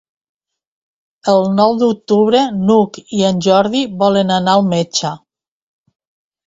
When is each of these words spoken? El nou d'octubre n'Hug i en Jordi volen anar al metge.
El 1.33 1.45
nou 1.59 1.75
d'octubre 1.83 2.41
n'Hug 2.63 2.99
i 3.19 3.23
en 3.31 3.45
Jordi 3.49 3.85
volen 4.03 4.35
anar 4.41 4.59
al 4.61 4.69
metge. 4.75 5.15